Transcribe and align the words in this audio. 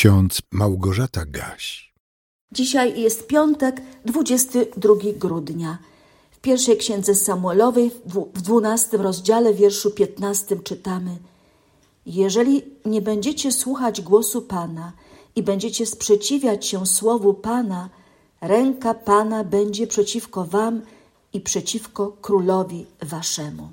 ksiądz 0.00 0.42
Małgorzata 0.50 1.24
Gaś. 1.26 1.92
Dzisiaj 2.52 3.00
jest 3.00 3.26
piątek, 3.26 3.82
22 4.04 4.94
grudnia. 5.16 5.78
W 6.30 6.38
pierwszej 6.38 6.76
księdze 6.76 7.14
Samuelowej, 7.14 7.90
w 8.06 8.42
12 8.42 8.96
rozdziale, 8.96 9.54
wierszu 9.54 9.90
15 9.90 10.56
czytamy: 10.56 11.16
Jeżeli 12.06 12.62
nie 12.84 13.02
będziecie 13.02 13.52
słuchać 13.52 14.00
głosu 14.00 14.42
Pana 14.42 14.92
i 15.36 15.42
będziecie 15.42 15.86
sprzeciwiać 15.86 16.66
się 16.66 16.86
słowu 16.86 17.34
Pana, 17.34 17.88
ręka 18.40 18.94
Pana 18.94 19.44
będzie 19.44 19.86
przeciwko 19.86 20.44
wam 20.44 20.82
i 21.32 21.40
przeciwko 21.40 22.16
królowi 22.22 22.86
waszemu. 23.02 23.70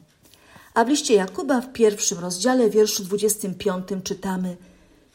A 0.73 0.85
w 0.85 0.89
liście 0.89 1.13
Jakuba 1.13 1.61
w 1.61 1.73
pierwszym 1.73 2.19
rozdziale, 2.19 2.69
wierszu 2.69 3.03
25 3.03 3.87
czytamy: 4.03 4.57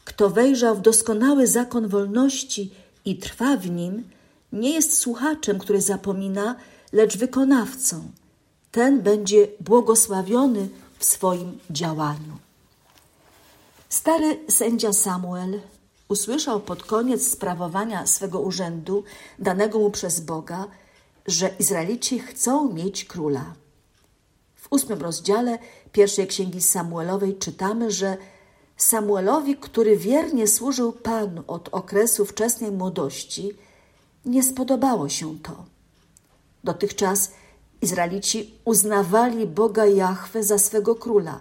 Kto 0.05 0.29
wejrzał 0.29 0.75
w 0.75 0.81
doskonały 0.81 1.47
zakon 1.47 1.87
wolności 1.87 2.71
i 3.05 3.17
trwa 3.17 3.57
w 3.57 3.69
nim, 3.69 4.03
nie 4.53 4.69
jest 4.69 4.97
słuchaczem, 4.97 5.59
który 5.59 5.81
zapomina, 5.81 6.55
lecz 6.91 7.17
wykonawcą. 7.17 8.03
Ten 8.71 9.01
będzie 9.01 9.47
błogosławiony 9.59 10.69
w 10.99 11.05
swoim 11.05 11.59
działaniu. 11.69 12.37
Stary 13.89 14.39
sędzia 14.49 14.93
Samuel 14.93 15.61
usłyszał 16.09 16.59
pod 16.59 16.83
koniec 16.83 17.31
sprawowania 17.31 18.07
swego 18.07 18.39
urzędu, 18.39 19.03
danego 19.39 19.79
mu 19.79 19.91
przez 19.91 20.19
Boga, 20.19 20.65
że 21.27 21.55
Izraelici 21.59 22.19
chcą 22.19 22.73
mieć 22.73 23.05
króla. 23.05 23.53
W 24.55 24.67
ósmym 24.69 25.01
rozdziale 25.01 25.59
pierwszej 25.91 26.27
księgi 26.27 26.61
Samuelowej 26.61 27.37
czytamy, 27.37 27.91
że 27.91 28.17
Samuelowi, 28.83 29.55
który 29.55 29.97
wiernie 29.97 30.47
służył 30.47 30.91
Panu 30.91 31.43
od 31.47 31.69
okresu 31.71 32.25
wczesnej 32.25 32.71
młodości, 32.71 33.57
nie 34.25 34.43
spodobało 34.43 35.09
się 35.09 35.39
to. 35.39 35.65
Dotychczas 36.63 37.31
Izraelici 37.81 38.53
uznawali 38.65 39.47
Boga 39.47 39.85
Jahwe 39.85 40.43
za 40.43 40.57
swego 40.57 40.95
króla, 40.95 41.39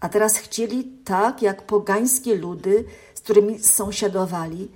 a 0.00 0.08
teraz 0.08 0.36
chcieli, 0.36 0.84
tak 1.04 1.42
jak 1.42 1.66
pogańskie 1.66 2.34
ludy, 2.34 2.84
z 3.14 3.20
którymi 3.20 3.58
sąsiadowali, 3.58 4.68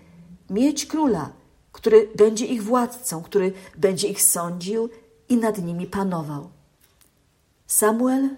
mieć 0.50 0.86
króla, 0.86 1.32
który 1.72 2.08
będzie 2.14 2.46
ich 2.46 2.62
władcą, 2.64 3.22
który 3.22 3.52
będzie 3.76 4.08
ich 4.08 4.22
sądził 4.22 4.88
i 5.28 5.36
nad 5.36 5.62
nimi 5.62 5.86
panował. 5.86 6.50
Samuel, 7.66 8.28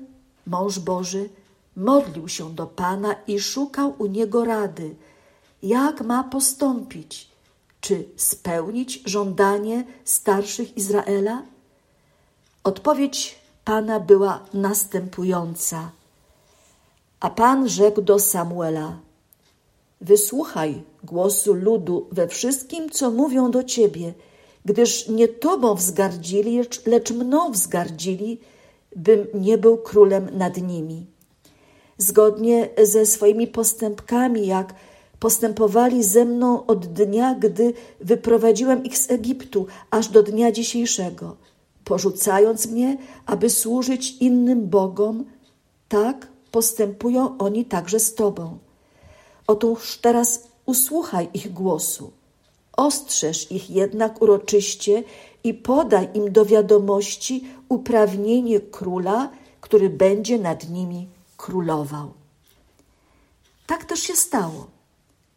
mąż 0.47 0.78
Boży, 0.78 1.28
modlił 1.77 2.28
się 2.28 2.55
do 2.55 2.67
Pana 2.67 3.15
i 3.27 3.41
szukał 3.41 3.95
u 3.98 4.06
niego 4.06 4.45
rady, 4.45 4.95
jak 5.62 6.01
ma 6.01 6.25
postąpić, 6.25 7.28
czy 7.81 8.05
spełnić 8.17 9.03
żądanie 9.06 9.84
starszych 10.05 10.77
Izraela? 10.77 11.43
Odpowiedź 12.65 13.39
Pana 13.65 14.00
była 14.00 14.41
następująca. 14.55 15.91
A 17.20 17.31
Pan 17.31 17.69
rzekł 17.69 18.03
do 18.03 18.19
Samuela: 18.19 18.98
Wysłuchaj 20.00 20.83
głosu 21.05 21.55
ludu 21.55 22.06
we 22.12 22.28
wszystkim, 22.28 22.91
co 22.91 23.11
mówią 23.11 23.50
do 23.50 23.65
ciebie, 23.65 24.15
gdyż 24.65 25.09
nie 25.09 25.28
tobą 25.28 25.75
wzgardzili, 25.75 26.61
lecz, 26.87 27.11
mną 27.11 27.53
wzgardzili, 27.53 28.41
bym 28.97 29.27
nie 29.34 29.59
był 29.59 29.78
królem 29.78 30.39
nad 30.39 30.56
nimi. 30.56 31.11
Zgodnie 31.98 32.68
ze 32.82 33.06
swoimi 33.06 33.46
postępkami, 33.46 34.46
jak 34.46 34.74
postępowali 35.20 36.04
ze 36.04 36.24
mną 36.24 36.66
od 36.66 36.86
dnia, 36.86 37.34
gdy 37.34 37.74
wyprowadziłem 38.00 38.84
ich 38.84 38.98
z 38.98 39.10
Egiptu, 39.10 39.66
aż 39.90 40.08
do 40.08 40.22
dnia 40.22 40.52
dzisiejszego, 40.52 41.36
porzucając 41.84 42.66
mnie, 42.66 42.96
aby 43.26 43.50
służyć 43.50 44.16
innym 44.20 44.69
bogom, 44.69 45.25
tak 45.88 46.28
postępują 46.50 47.38
oni 47.38 47.64
także 47.64 48.00
z 48.00 48.14
Tobą. 48.14 48.58
Otóż 49.47 49.98
teraz 49.98 50.48
usłuchaj 50.66 51.28
ich 51.34 51.52
głosu. 51.52 52.10
Ostrzeż 52.76 53.52
ich 53.52 53.70
jednak 53.70 54.22
uroczyście 54.22 55.04
i 55.44 55.54
podaj 55.54 56.08
im 56.14 56.32
do 56.32 56.44
wiadomości 56.44 57.44
uprawnienie 57.69 58.60
króla, 58.60 59.31
który 59.60 59.91
będzie 59.91 60.38
nad 60.38 60.70
nimi 60.70 61.08
królował. 61.42 62.12
Tak 63.66 63.84
też 63.84 64.00
się 64.00 64.16
stało. 64.16 64.66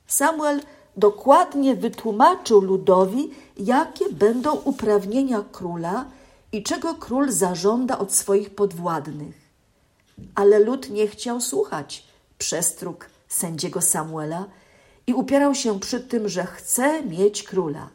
Samuel 0.08 0.62
dokładnie 0.98 1.76
wytłumaczył 1.76 2.62
ludowi, 2.62 3.32
jakie 3.58 4.10
będą 4.10 4.56
uprawnienia 4.56 5.44
króla 5.52 6.06
i 6.52 6.64
czego 6.64 6.96
król 6.96 7.32
zażąda 7.32 7.98
od 7.98 8.14
swoich 8.14 8.56
podwładnych. 8.56 9.36
Ale 10.36 10.60
lud 10.60 10.90
nie 10.90 11.08
chciał 11.08 11.42
słuchać 11.42 12.08
przestróg 12.38 13.10
sędziego 13.28 13.82
Samuela 13.82 14.46
i 15.08 15.14
upierał 15.14 15.56
się 15.56 15.80
przy 15.80 16.00
tym, 16.00 16.30
że 16.30 16.46
chce 16.46 17.04
mieć 17.04 17.44
króla. 17.44 17.90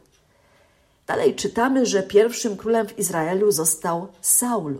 Dalej 1.07 1.35
czytamy, 1.35 1.85
że 1.85 2.03
pierwszym 2.03 2.57
królem 2.57 2.87
w 2.87 2.99
Izraelu 2.99 3.51
został 3.51 4.07
Saul. 4.21 4.77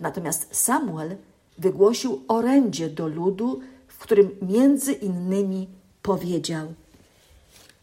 Natomiast 0.00 0.48
Samuel 0.50 1.16
wygłosił 1.58 2.22
orędzie 2.28 2.88
do 2.88 3.08
ludu, 3.08 3.60
w 3.88 3.98
którym 3.98 4.30
między 4.42 4.92
innymi 4.92 5.68
powiedział: 6.02 6.66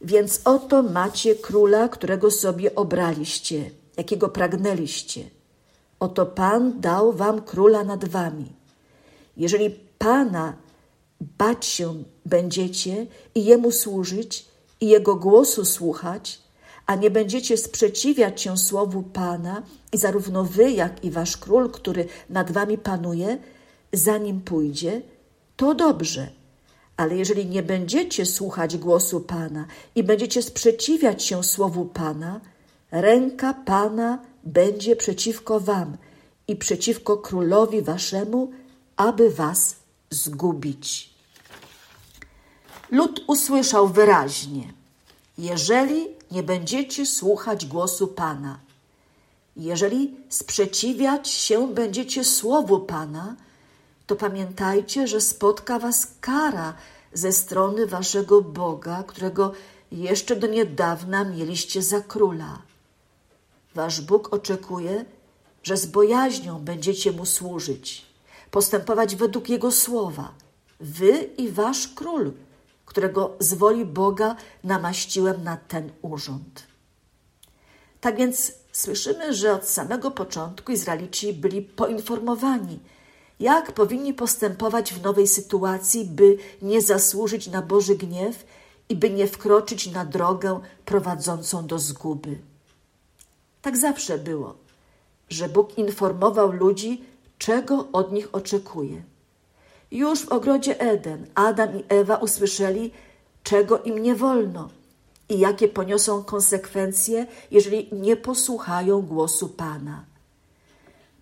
Więc 0.02 0.42
oto 0.46 0.84
macie 0.84 1.36
króla, 1.36 1.90
którego 1.90 2.32
sobie 2.32 2.76
obraliście, 2.76 3.70
jakiego 3.98 4.30
pragnęliście. 4.30 5.24
Oto 6.00 6.26
Pan 6.26 6.82
dał 6.82 7.14
wam 7.14 7.42
króla 7.42 7.84
nad 7.84 8.06
wami. 8.06 8.52
Jeżeli 9.38 9.70
Pana 9.98 10.54
bać 11.38 11.66
się 11.66 12.04
będziecie 12.26 13.08
i 13.36 13.46
Jemu 13.46 13.72
służyć 13.72 14.46
i 14.82 14.88
Jego 14.88 15.16
głosu 15.16 15.66
słuchać, 15.66 16.42
a 16.86 16.96
nie 16.96 17.12
będziecie 17.12 17.58
sprzeciwiać 17.58 18.42
się 18.42 18.58
słowu 18.58 19.04
Pana 19.04 19.64
i 19.94 19.98
zarówno 19.98 20.44
wy, 20.44 20.72
jak 20.72 21.04
i 21.04 21.12
wasz 21.12 21.38
król, 21.38 21.72
który 21.72 22.08
nad 22.30 22.52
wami 22.52 22.78
panuje, 22.78 23.38
za 23.94 24.18
nim 24.18 24.42
pójdzie, 24.42 25.02
to 25.58 25.76
dobrze. 25.76 26.30
Ale 26.98 27.16
jeżeli 27.16 27.46
nie 27.46 27.64
będziecie 27.64 28.26
słuchać 28.26 28.78
głosu 28.78 29.22
Pana 29.22 29.66
i 29.96 30.04
będziecie 30.04 30.42
sprzeciwiać 30.42 31.24
się 31.24 31.44
słowu 31.44 31.86
Pana, 31.86 32.42
ręka 32.92 33.54
Pana 33.54 34.20
będzie 34.44 34.96
przeciwko 34.96 35.60
wam 35.60 35.98
i 36.48 36.56
przeciwko 36.56 37.18
królowi 37.18 37.82
waszemu, 37.82 38.52
aby 38.98 39.30
was 39.30 39.76
zgubić. 40.10 41.10
Lud 42.92 43.24
usłyszał 43.28 43.88
wyraźnie: 43.88 44.74
Jeżeli 45.38 46.08
nie 46.32 46.44
będziecie 46.44 47.06
słuchać 47.06 47.66
głosu 47.66 48.08
Pana, 48.08 48.60
jeżeli 49.58 50.16
sprzeciwiać 50.30 51.30
się 51.30 51.68
będziecie 51.68 52.24
słowu 52.24 52.80
Pana, 52.80 53.36
to 54.08 54.16
pamiętajcie, 54.16 55.08
że 55.08 55.22
spotka 55.22 55.80
was 55.80 56.08
kara 56.22 56.74
ze 57.14 57.32
strony 57.32 57.88
waszego 57.88 58.42
Boga, 58.42 59.04
którego 59.04 59.52
jeszcze 59.92 60.36
do 60.36 60.48
niedawna 60.48 61.24
mieliście 61.24 61.82
za 61.82 62.02
króla. 62.02 62.62
Wasz 63.76 64.02
Bóg 64.02 64.34
oczekuje, 64.34 65.06
że 65.64 65.78
z 65.78 65.86
bojaźnią 65.86 66.60
będziecie 66.60 67.12
mu 67.12 67.26
służyć, 67.26 68.06
postępować 68.52 69.16
według 69.16 69.50
Jego 69.50 69.72
słowa, 69.72 70.34
wy 70.80 71.12
i 71.38 71.50
wasz 71.50 71.88
król, 71.88 72.32
którego 72.86 73.36
z 73.40 73.54
woli 73.54 73.86
Boga 73.86 74.36
namaściłem 74.64 75.44
na 75.44 75.58
ten 75.58 75.92
urząd. 76.02 76.64
Tak 78.02 78.18
więc 78.18 78.54
słyszymy, 78.72 79.34
że 79.34 79.54
od 79.54 79.66
samego 79.66 80.12
początku 80.12 80.72
Izraelici 80.72 81.34
byli 81.34 81.62
poinformowani, 81.62 82.80
jak 83.40 83.72
powinni 83.72 84.14
postępować 84.14 84.94
w 84.94 85.04
nowej 85.04 85.28
sytuacji, 85.28 86.06
by 86.06 86.38
nie 86.62 86.82
zasłużyć 86.82 87.48
na 87.48 87.62
Boży 87.62 87.96
gniew 87.96 88.46
i 88.90 88.96
by 88.96 89.10
nie 89.10 89.28
wkroczyć 89.28 89.92
na 89.92 90.06
drogę 90.06 90.60
prowadzącą 90.86 91.68
do 91.68 91.80
zguby. 91.80 92.38
Tak 93.62 93.78
zawsze 93.78 94.18
było, 94.18 94.56
że 95.30 95.50
Bóg 95.50 95.78
informował 95.78 96.52
ludzi, 96.52 97.04
czego 97.38 97.88
od 97.92 98.12
nich 98.12 98.30
oczekuje. 98.32 99.04
Już 99.92 100.26
w 100.26 100.30
ogrodzie 100.30 100.80
Eden 100.80 101.28
Adam 101.36 101.80
i 101.80 101.84
Ewa 101.90 102.16
usłyszeli, 102.16 102.92
czego 103.44 103.80
im 103.80 103.98
nie 103.98 104.16
wolno 104.16 104.70
i 105.30 105.40
jakie 105.40 105.68
poniosą 105.68 106.24
konsekwencje, 106.24 107.28
jeżeli 107.52 107.90
nie 107.92 108.18
posłuchają 108.18 109.02
głosu 109.02 109.50
Pana. 109.50 110.15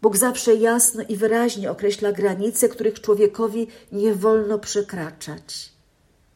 Bóg 0.04 0.18
zawsze 0.18 0.56
jasno 0.56 1.04
i 1.10 1.16
wyraźnie 1.16 1.72
określa 1.72 2.12
granice, 2.12 2.70
których 2.70 3.02
człowiekowi 3.02 3.68
nie 3.92 4.14
wolno 4.14 4.60
przekraczać. 4.60 5.74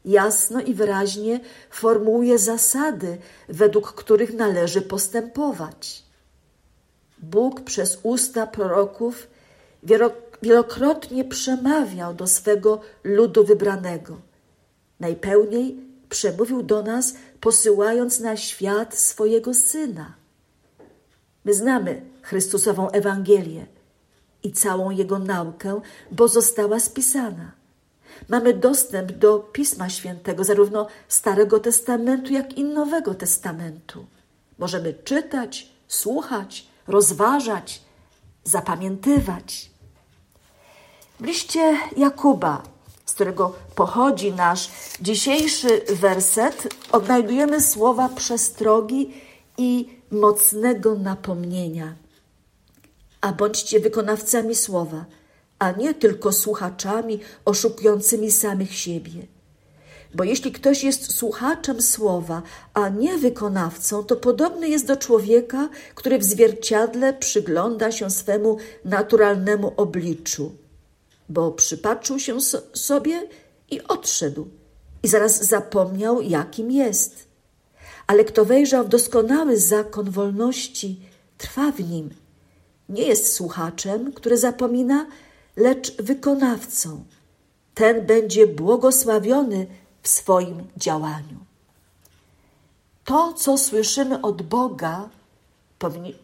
jasno 0.04 0.60
i 0.60 0.74
wyraźnie 0.74 1.40
formułuje 1.70 2.38
zasady, 2.38 3.18
według 3.48 3.92
których 3.92 4.34
należy 4.34 4.82
postępować. 4.82 6.02
Bóg 7.18 7.60
przez 7.60 7.98
usta 8.02 8.46
proroków 8.46 9.26
wielokrotnie 10.42 11.24
przemawiał 11.24 12.14
do 12.14 12.26
swego 12.26 12.80
ludu 13.04 13.44
wybranego. 13.44 14.16
Najpełniej 15.00 15.76
przemówił 16.08 16.62
do 16.62 16.82
nas, 16.82 17.14
posyłając 17.40 18.20
na 18.20 18.36
świat 18.36 18.98
swojego 18.98 19.54
Syna. 19.54 20.14
My 21.44 21.54
znamy 21.54 22.02
Chrystusową 22.22 22.90
Ewangelię 22.90 23.66
i 24.42 24.52
całą 24.52 24.90
Jego 24.90 25.18
naukę, 25.18 25.80
bo 26.10 26.28
została 26.28 26.80
spisana. 26.80 27.52
Mamy 28.28 28.54
dostęp 28.54 29.12
do 29.12 29.38
Pisma 29.38 29.88
Świętego, 29.90 30.44
zarówno 30.44 30.86
Starego 31.08 31.60
Testamentu, 31.60 32.32
jak 32.32 32.58
i 32.58 32.64
Nowego 32.64 33.14
Testamentu. 33.14 34.06
Możemy 34.58 34.94
czytać, 34.94 35.68
słuchać, 35.88 36.66
rozważać, 36.86 37.82
zapamiętywać. 38.44 39.70
W 41.20 41.24
liście 41.24 41.76
Jakuba, 41.96 42.62
z 43.06 43.12
którego 43.12 43.54
pochodzi 43.74 44.32
nasz 44.32 44.70
dzisiejszy 45.00 45.80
werset, 45.88 46.74
odnajdujemy 46.92 47.60
słowa 47.60 48.08
przestrogi 48.08 49.14
i 49.58 49.97
mocnego 50.10 50.94
napomnienia. 50.94 51.94
A 53.20 53.32
bądźcie 53.32 53.80
wykonawcami 53.80 54.54
słowa, 54.54 55.04
a 55.58 55.70
nie 55.70 55.94
tylko 55.94 56.32
słuchaczami 56.32 57.20
oszukującymi 57.44 58.30
samych 58.32 58.74
siebie. 58.74 59.26
Bo 60.14 60.24
jeśli 60.24 60.52
ktoś 60.52 60.84
jest 60.84 61.14
słuchaczem 61.14 61.82
słowa, 61.82 62.42
a 62.74 62.88
nie 62.88 63.18
wykonawcą, 63.18 64.04
to 64.04 64.16
podobny 64.16 64.68
jest 64.68 64.86
do 64.86 64.96
człowieka, 64.96 65.68
który 65.94 66.18
w 66.18 66.24
zwierciadle 66.24 67.14
przygląda 67.14 67.92
się 67.92 68.10
swemu 68.10 68.56
naturalnemu 68.84 69.72
obliczu, 69.76 70.52
bo 71.28 71.52
przypatrzył 71.52 72.18
się 72.18 72.40
so 72.40 72.58
sobie 72.74 73.28
i 73.70 73.82
odszedł, 73.82 74.48
i 75.02 75.08
zaraz 75.08 75.44
zapomniał, 75.44 76.22
jakim 76.22 76.70
jest. 76.70 77.27
Ale 78.08 78.24
kto 78.24 78.44
wejrzał 78.44 78.84
w 78.84 78.88
doskonały 78.88 79.58
zakon 79.58 80.10
wolności, 80.10 81.00
trwa 81.38 81.72
w 81.72 81.80
nim. 81.80 82.10
Nie 82.88 83.02
jest 83.02 83.32
słuchaczem, 83.32 84.12
który 84.12 84.36
zapomina, 84.38 85.06
lecz 85.56 85.96
wykonawcą. 85.96 87.04
Ten 87.74 88.06
będzie 88.06 88.46
błogosławiony 88.46 89.66
w 90.02 90.08
swoim 90.08 90.64
działaniu. 90.76 91.38
To, 93.04 93.32
co 93.32 93.58
słyszymy 93.58 94.22
od 94.22 94.42
Boga, 94.42 95.08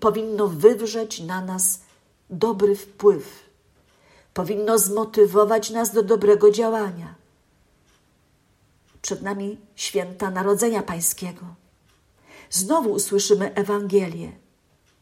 powinno 0.00 0.48
wywrzeć 0.48 1.20
na 1.20 1.40
nas 1.40 1.80
dobry 2.30 2.76
wpływ, 2.76 3.42
powinno 4.34 4.78
zmotywować 4.78 5.70
nas 5.70 5.92
do 5.92 6.02
dobrego 6.02 6.50
działania. 6.50 7.14
Przed 9.02 9.22
nami 9.22 9.58
święta 9.74 10.30
Narodzenia 10.30 10.82
Pańskiego. 10.82 11.63
Znowu 12.50 12.92
usłyszymy 12.92 13.54
Ewangelię, 13.54 14.32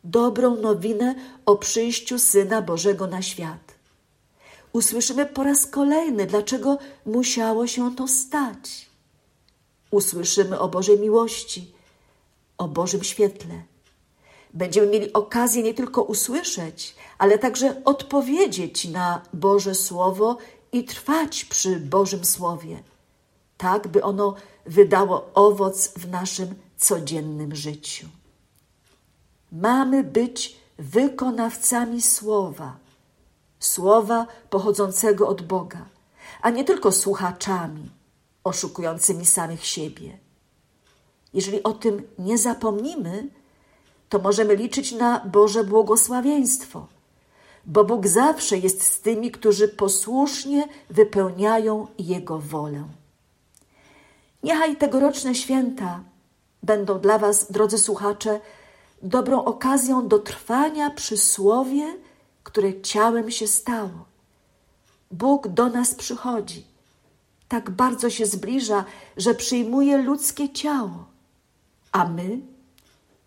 dobrą 0.05 0.57
nowinę 0.57 1.15
o 1.47 1.57
przyjściu 1.57 2.19
Syna 2.19 2.63
Bożego 2.63 3.07
na 3.07 3.23
świat 3.23 3.83
usłyszymy 4.73 5.27
po 5.27 5.43
raz 5.43 5.67
kolejny, 5.67 6.27
dlaczego 6.27 6.79
musiało 7.07 7.67
się 7.67 7.97
to 7.97 8.09
stać. 8.09 8.91
Usłyszymy 9.91 10.59
o 10.59 10.69
Bożej 10.69 11.01
miłości, 11.01 11.73
o 12.59 12.69
Bożym 12.69 13.05
świetle. 13.05 13.63
Będziemy 14.55 14.87
mieli 14.87 15.13
okazję 15.13 15.63
nie 15.63 15.75
tylko 15.75 16.03
usłyszeć, 16.03 16.95
ale 17.19 17.39
także 17.39 17.85
odpowiedzieć 17.85 18.85
na 18.89 19.23
Boże 19.33 19.75
Słowo 19.75 20.37
i 20.73 20.85
trwać 20.85 21.45
przy 21.45 21.77
Bożym 21.81 22.25
Słowie, 22.25 22.83
tak 23.59 23.89
by 23.89 24.03
ono 24.03 24.35
wydało 24.67 25.31
owoc 25.35 25.93
w 25.97 26.09
naszym 26.11 26.55
codziennym 26.85 27.55
życiu. 27.55 28.07
Mamy 29.53 30.05
być 30.05 30.57
wykonawcami 30.79 32.03
Słowa 32.03 32.83
słowa 33.65 34.27
pochodzącego 34.51 35.29
od 35.29 35.43
Boga, 35.43 35.85
a 36.43 36.51
nie 36.51 36.65
tylko 36.65 36.93
słuchaczami 36.93 37.91
oszukującymi 38.45 39.27
samych 39.27 39.67
siebie. 39.67 40.19
Jeżeli 41.35 41.63
o 41.63 41.73
tym 41.73 42.03
nie 42.19 42.39
zapomnimy, 42.39 43.29
to 44.09 44.19
możemy 44.19 44.57
liczyć 44.57 44.93
na 44.93 45.21
Boże 45.21 45.65
błogosławieństwo, 45.65 46.87
bo 47.67 47.85
Bóg 47.85 48.07
zawsze 48.07 48.59
jest 48.59 48.83
z 48.83 49.01
tymi, 49.01 49.31
którzy 49.31 49.69
posłusznie 49.69 50.69
wypełniają 50.91 51.87
Jego 51.99 52.39
wolę. 52.39 52.85
Niechaj 54.43 54.77
tegoroczne 54.77 55.35
święta 55.35 56.01
będą 56.63 56.99
dla 56.99 57.19
Was, 57.19 57.53
drodzy 57.53 57.79
słuchacze, 57.79 58.41
dobrą 59.03 59.45
okazją 59.45 60.09
do 60.09 60.19
trwania 60.19 60.91
przy 60.91 61.17
słowie, 61.17 61.97
które 62.43 62.81
ciałem 62.81 63.31
się 63.31 63.47
stało. 63.47 64.05
Bóg 65.11 65.49
do 65.49 65.69
nas 65.69 65.95
przychodzi, 65.95 66.65
tak 67.49 67.71
bardzo 67.71 68.11
się 68.11 68.27
zbliża, 68.27 68.85
że 69.17 69.35
przyjmuje 69.35 69.99
ludzkie 69.99 70.53
ciało. 70.53 71.05
A 71.93 72.09
my, 72.09 72.39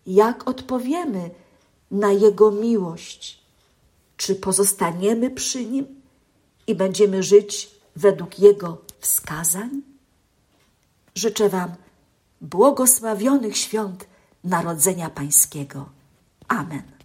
jak 0.06 0.48
odpowiemy 0.48 1.30
na 1.90 2.12
Jego 2.12 2.50
miłość? 2.50 3.42
Czy 4.16 4.34
pozostaniemy 4.34 5.30
przy 5.30 5.64
Nim 5.64 5.86
i 6.66 6.74
będziemy 6.74 7.22
żyć 7.22 7.70
według 7.96 8.38
Jego 8.38 8.78
wskazań? 9.00 9.82
Życzę 11.14 11.48
Wam 11.48 11.74
błogosławionych 12.40 13.56
świąt 13.56 14.06
Narodzenia 14.44 15.10
Pańskiego. 15.10 15.88
Amen. 16.48 16.95